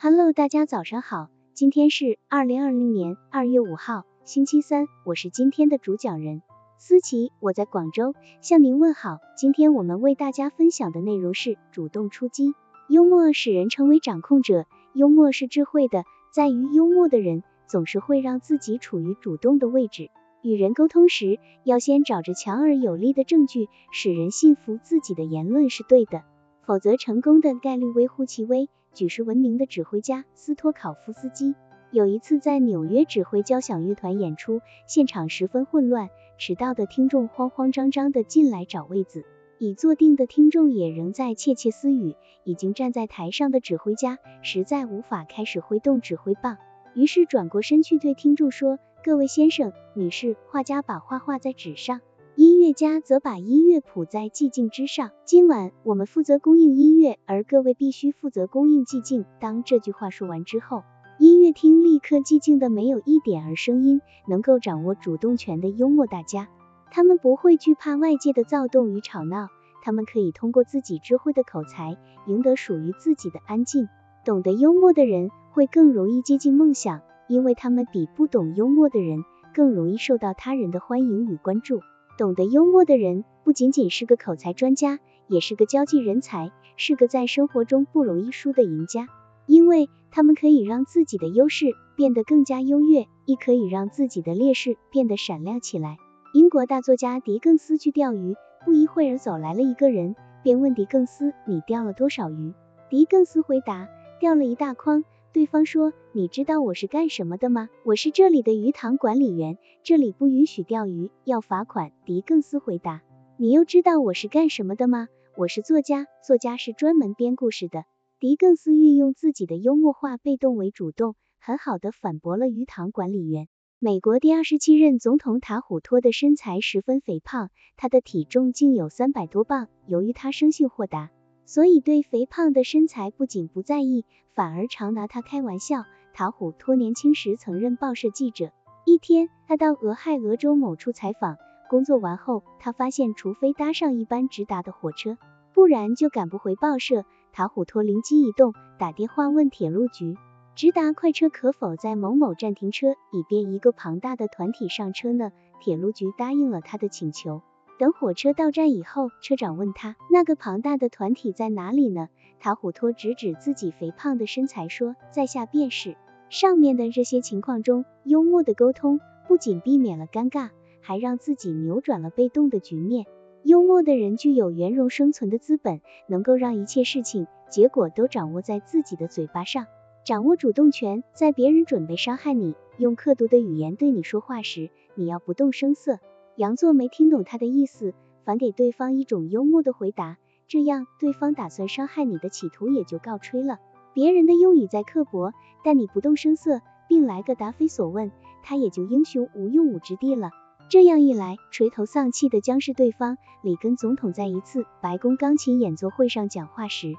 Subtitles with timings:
[0.00, 6.40] Hello，大家早上好，今天是二零二零年二月五号，星期三，我是今天的主讲人
[6.78, 9.18] 思琪，我在广州向您问好。
[9.36, 12.54] 今天我们为大家分享的内容是主动出击。
[12.88, 20.10] 幽默使人成为掌控者，幽默是智慧的，在于幽默的人总是会让自己处于主动的位置。
[20.42, 26.22] 与人沟通时，要先找着强而有力的证据，使人信服自己的言论是对的，
[26.64, 28.70] 否则成功的概率微乎其微。
[28.94, 31.54] 举世闻名的指挥家斯托考夫斯基
[31.90, 39.24] 有一次在纽约指挥交响乐团演出，现场十分混乱，迟到的听众慌慌张张的进来找位子，
[39.58, 42.16] 已坐定的听众也仍在窃窃私语。
[42.44, 46.56] 已经站在台上的指挥家实在无法开始挥动指挥棒，
[46.94, 52.00] 于是转过身去对听众说：“各位先生、女士，画家把画画在纸上。”
[52.40, 55.10] 音乐家则把音乐谱在寂静之上。
[55.24, 59.24] 今晚我们负责供应音乐，而各位必须负责供应寂静。
[59.40, 60.84] 当这句话说完之后，
[61.18, 64.00] 音乐厅立刻寂静的没有一点儿声音。
[64.28, 66.48] 能够掌握主动权的幽默大家，
[66.92, 69.48] 他们不会惧怕外界的躁动与吵闹，
[69.82, 71.96] 他们可以通过自己智慧的口才
[72.28, 73.88] 赢得属于自己的安静。
[74.24, 81.80] 懂得幽默的人会更容易接近梦想，因为他们比不懂幽默的人更容易受到他人的欢迎与关注。
[82.18, 89.06] 懂得幽默的人不仅仅是个口才专家，也是个交际人才，是个在生活中不容易输的赢家。
[89.46, 91.66] 因为他们可以让自己的优势
[91.96, 95.96] 变得更加优越，亦可以让自己的劣势变得闪亮起来。
[96.34, 98.34] 英国大作家狄更斯去钓鱼，
[98.66, 102.52] 不一会儿走来了一个人，便问狄更斯：“你钓了多少鱼？”
[102.90, 103.88] 狄更斯回答
[104.18, 105.04] ：“钓了一大筐。”
[105.38, 107.70] 对方说：“你知道我是干什么的吗？
[107.84, 113.02] 我是这里的鱼塘管理员，这里不允许钓鱼，要罚款。”狄更斯回答
[113.38, 115.06] ：“你又知道我是干什么的吗？
[115.36, 117.84] 我是作家，作家是专门编故事的。”
[118.18, 123.46] 狄更斯运用自己的幽默化被动为主动，很好的反驳了鱼塘管理员。
[123.78, 129.68] 美国第二十七任总统塔虎托的身材十分肥胖，他的体重竟有三百多磅。
[129.86, 131.10] 由于他生性豁达。
[131.48, 134.04] 所以对肥胖的身材不仅不在意，
[134.34, 135.84] 反而常拿他开玩笑。
[136.12, 138.52] 塔虎托年轻时曾任报社记者，
[138.84, 141.38] 一天他到俄亥俄州某处采访，
[141.70, 145.16] 工作完后，他发现除非搭上一班直达的火车，
[145.54, 147.06] 不然就赶不回报社。
[147.32, 150.18] 塔虎托灵机一动，打电话问铁路局，
[150.54, 155.32] 直达快车可否在某某站停车，以便一个庞大的团体上车呢？
[155.62, 157.40] 铁路局答应了他的请求。
[157.78, 162.08] 等火车到站以后，车长问他：“那个庞大的团体在哪里呢？”
[162.40, 165.96] 塔虎托指指自己肥胖的身材说：“在下便是。”
[166.28, 170.50] 上面的这些情况中，幽默的沟通不仅避免了尴尬，
[170.80, 173.06] 还让自己扭转了被动的局面。
[173.44, 179.66] 幽默的人具有圆融生存的资本，能够让一切事情结果都掌握在自己的嘴巴上，
[180.04, 181.04] 掌握主动权。
[181.14, 186.00] 在别人准备伤害你、用刻毒的语言对你说话时，你要不动声色。
[186.38, 187.94] 佯作没听懂他的意思，
[188.24, 193.58] 反给对方一种幽默的回答，这样对方打算伤害你的企图也就告吹了。
[193.92, 195.32] 别人的用语再刻薄，
[195.64, 198.12] 但你不动声色，并来个答非所问，
[198.44, 200.30] 他也就英雄无用武之地了。
[200.68, 203.18] 这样一来，垂头丧气的将是对方。
[203.42, 206.94] 里根总统在一次白宫钢琴演奏会上讲话时，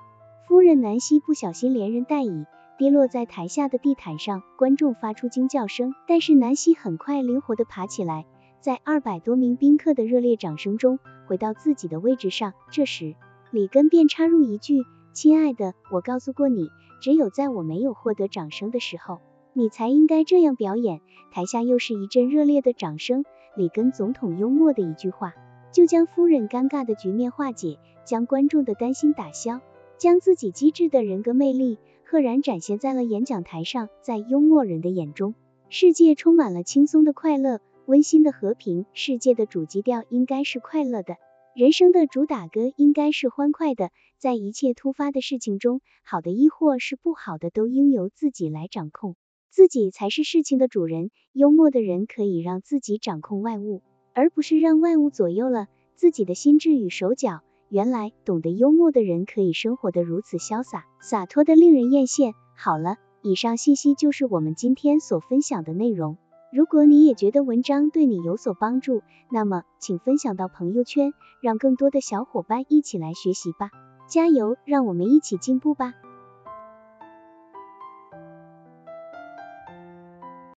[0.49, 2.45] 夫人南希不小心连人带椅
[2.77, 8.25] 跌落在台下的地毯上，观众发出惊叫声，但是南希很快灵活的爬起来。
[8.61, 12.53] 在二百多名宾客的热烈掌声中，回到自己的位置上。
[12.71, 13.15] 这时，
[13.51, 14.83] 里根便插入一句
[15.13, 16.69] ：“亲爱的，我告诉过你，
[17.01, 19.19] 只有在我没有获得掌声的时候，
[19.53, 20.99] 你才应该这样表演。”
[21.31, 23.23] 台下又是一阵热烈的掌声。
[23.55, 25.33] 里根总统幽默的一句话，
[25.71, 29.61] 就将夫人尴尬的局面化解，将观众的担心打消，
[29.97, 33.87] 将自己机智的人格魅力赫然展现在了演讲台上。
[34.01, 35.33] 在幽默人的眼中，
[35.69, 37.61] 世界充满了轻松的快乐。
[37.89, 41.15] 温馨的和平，世界的主基调应该是快乐的，
[41.55, 43.89] 人生的主打歌应该是欢快的。
[44.19, 49.15] 在一切突发的事情中，好的亦或是不好的，都应由自己来掌控，
[49.49, 51.09] 自己才是事情的主人。
[51.33, 53.81] 幽默的人可以让自己掌控外物，
[54.13, 55.65] 而不是让外物左右了
[55.95, 57.41] 自己的心智与手脚。
[57.69, 62.33] 原来，懂得幽默的人可以生活得如此潇洒洒脱的令人艳羡。
[62.55, 66.19] 好了，以上信息就是我们今天所分享的内容。
[66.51, 73.69] 如果你也觉得文章对你有所帮助，那么请分享到朋友圈，让更多的小伙伴一起来学习吧。
[74.07, 75.93] 加油，让我们一起进步吧。